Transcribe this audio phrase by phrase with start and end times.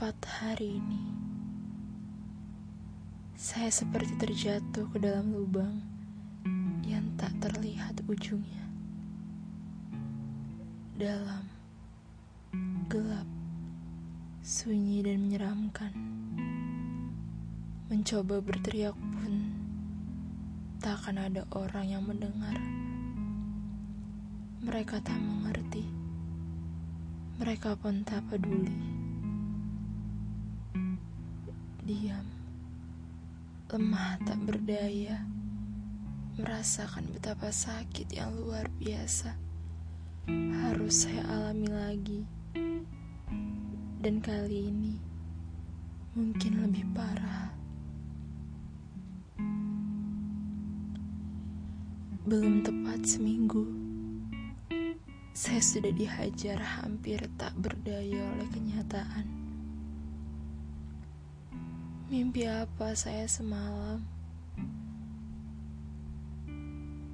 [0.00, 1.12] Tepat hari ini,
[3.36, 5.76] saya seperti terjatuh ke dalam lubang
[6.80, 8.64] yang tak terlihat ujungnya.
[10.96, 11.44] Dalam,
[12.88, 13.28] gelap,
[14.40, 15.92] sunyi dan menyeramkan.
[17.92, 19.52] Mencoba berteriak pun,
[20.80, 22.56] tak akan ada orang yang mendengar.
[24.64, 25.84] Mereka tak mengerti.
[27.36, 28.99] Mereka pun tak peduli.
[31.90, 32.22] Diam,
[33.66, 35.26] lemah tak berdaya,
[36.38, 39.34] merasakan betapa sakit yang luar biasa
[40.70, 42.22] harus saya alami lagi.
[43.98, 44.94] Dan kali ini
[46.14, 47.50] mungkin lebih parah.
[52.22, 53.66] Belum tepat seminggu
[55.34, 59.39] saya sudah dihajar hampir tak berdaya oleh kenyataan.
[62.10, 64.02] Mimpi apa saya semalam?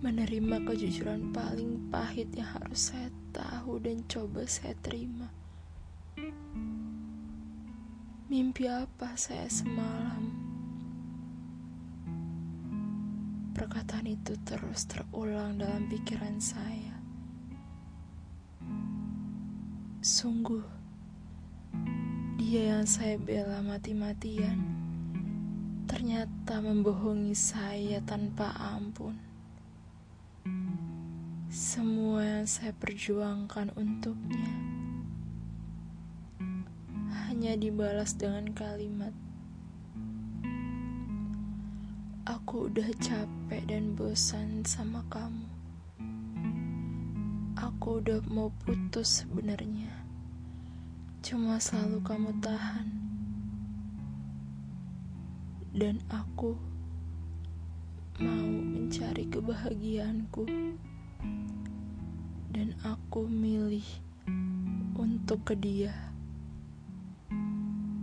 [0.00, 5.28] Menerima kejujuran paling pahit yang harus saya tahu dan coba saya terima.
[8.32, 10.32] Mimpi apa saya semalam?
[13.52, 16.96] Perkataan itu terus terulang dalam pikiran saya.
[20.00, 20.64] Sungguh,
[22.40, 24.85] dia yang saya bela mati-matian
[26.06, 29.18] ternyata membohongi saya tanpa ampun.
[31.50, 34.46] Semua yang saya perjuangkan untuknya
[37.10, 39.10] hanya dibalas dengan kalimat,
[42.22, 45.50] "Aku udah capek dan bosan sama kamu."
[47.58, 50.06] Aku udah mau putus sebenarnya.
[51.26, 53.05] Cuma selalu kamu tahan.
[55.76, 56.56] Dan aku
[58.16, 60.48] mau mencari kebahagiaanku.
[62.48, 63.84] Dan aku milih
[64.96, 65.92] untuk ke dia.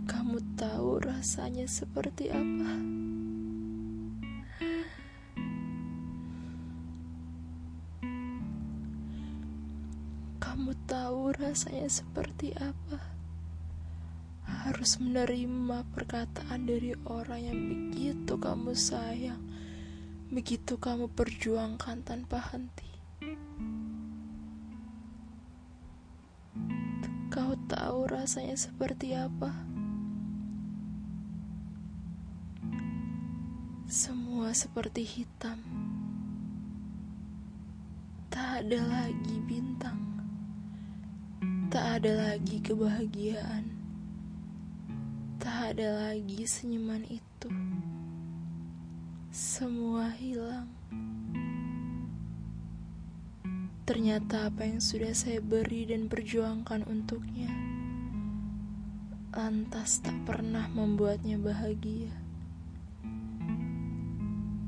[0.06, 2.70] Kamu tahu rasanya seperti apa?
[10.38, 13.13] Kamu tahu rasanya seperti apa?
[14.64, 19.44] Harus menerima perkataan dari orang yang begitu kamu sayang,
[20.32, 22.88] begitu kamu perjuangkan tanpa henti.
[27.28, 29.52] Kau tahu rasanya seperti apa?
[33.84, 35.60] Semua seperti hitam.
[38.32, 40.00] Tak ada lagi bintang.
[41.68, 43.73] Tak ada lagi kebahagiaan.
[45.74, 47.50] Ada lagi senyuman itu.
[49.34, 50.70] Semua hilang.
[53.82, 57.50] Ternyata apa yang sudah saya beri dan perjuangkan untuknya
[59.34, 62.14] lantas tak pernah membuatnya bahagia.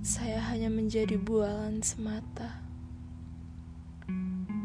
[0.02, 2.66] Saya hanya menjadi bualan semata,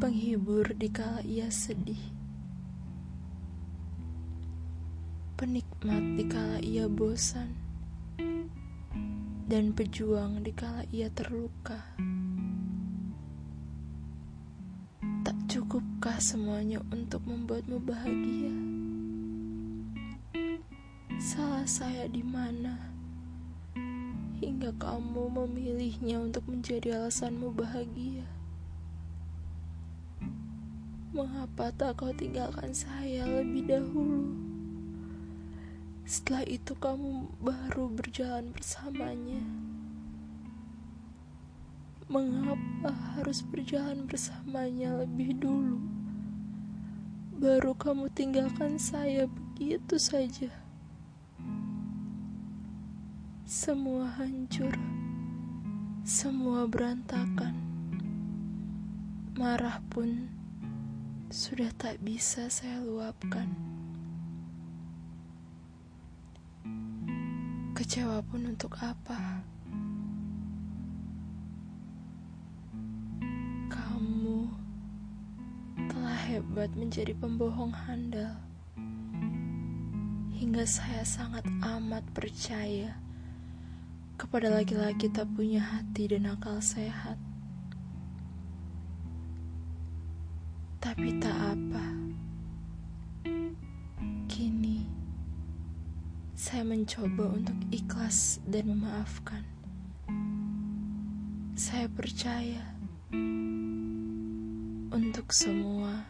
[0.02, 2.21] penghibur di kala ia sedih.
[5.42, 7.58] Penikmat dikala ia bosan,
[9.50, 11.82] dan pejuang dikala ia terluka.
[15.26, 18.54] Tak cukupkah semuanya untuk membuatmu bahagia?
[21.18, 22.78] Salah saya di mana?
[24.46, 28.30] Hingga kamu memilihnya untuk menjadi alasanmu bahagia.
[31.10, 34.51] Mengapa tak kau tinggalkan saya lebih dahulu?
[36.04, 39.42] Setelah itu kamu baru berjalan bersamanya.
[42.12, 45.80] Mengapa harus berjalan bersamanya lebih dulu?
[47.42, 50.52] Baru kamu tinggalkan saya begitu saja.
[53.48, 54.74] Semua hancur,
[56.08, 57.54] semua berantakan.
[59.36, 60.30] Marah pun
[61.32, 63.48] sudah tak bisa saya luapkan.
[67.82, 69.42] Kecewa pun untuk apa?
[73.74, 74.46] Kamu
[75.90, 78.38] telah hebat menjadi pembohong handal.
[80.38, 83.02] Hingga saya sangat amat percaya
[84.14, 87.18] kepada laki-laki tak punya hati dan akal sehat.
[90.78, 92.11] Tapi tak apa.
[96.52, 99.40] Saya mencoba untuk ikhlas dan memaafkan.
[101.56, 102.76] Saya percaya
[104.92, 106.04] untuk semua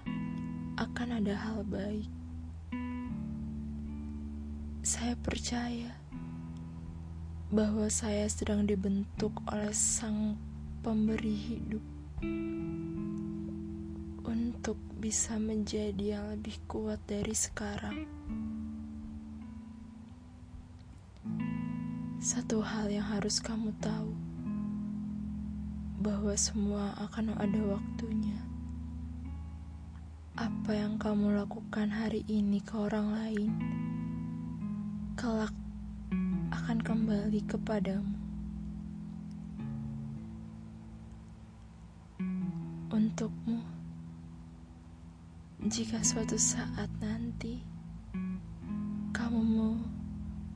[0.81, 2.09] akan ada hal baik.
[4.81, 5.93] Saya percaya
[7.53, 10.41] bahwa saya sedang dibentuk oleh Sang
[10.81, 11.85] Pemberi hidup
[14.25, 18.09] untuk bisa menjadi yang lebih kuat dari sekarang.
[22.21, 24.13] Satu hal yang harus kamu tahu,
[26.05, 28.37] bahwa semua akan ada waktunya.
[30.37, 33.51] Apa yang kamu lakukan hari ini ke orang lain,
[35.17, 35.49] kelak
[36.53, 38.13] akan kembali kepadamu.
[42.93, 43.65] Untukmu,
[45.65, 47.65] jika suatu saat nanti
[49.09, 50.00] kamu mau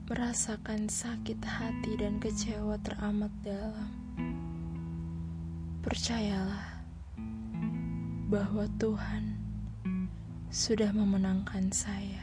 [0.05, 3.89] merasakan sakit hati dan kecewa teramat dalam.
[5.81, 6.85] Percayalah
[8.29, 9.33] bahwa Tuhan
[10.53, 12.14] sudah memenangkan saya.